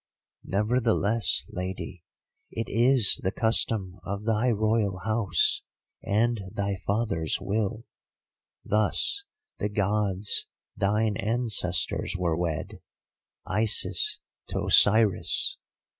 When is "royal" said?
4.49-4.97